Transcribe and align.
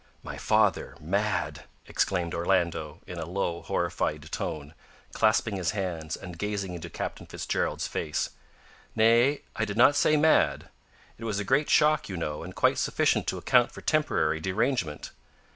"My 0.23 0.35
father 0.35 0.97
mad!" 0.99 1.65
exclaimed 1.85 2.33
Orlando, 2.33 3.01
in 3.05 3.19
a 3.19 3.25
low, 3.27 3.61
horrified 3.61 4.31
tone, 4.31 4.73
clasping 5.13 5.57
his 5.57 5.71
hands, 5.77 6.15
and 6.15 6.39
gazing 6.39 6.73
into 6.73 6.89
Captain 6.89 7.27
Fitzgerald's 7.27 7.85
face. 7.85 8.31
"Nay, 8.95 9.41
I 9.55 9.63
did 9.63 9.77
not 9.77 9.95
say 9.95 10.17
mad. 10.17 10.69
It 11.19 11.23
was 11.25 11.37
a 11.39 11.43
great 11.45 11.69
shock, 11.69 12.09
you 12.09 12.17
know, 12.17 12.41
and 12.41 12.55
quite 12.55 12.79
sufficient 12.79 13.27
to 13.27 13.37
account 13.37 13.71
for 13.71 13.81
temporary 13.81 14.39
derangement. 14.39 15.11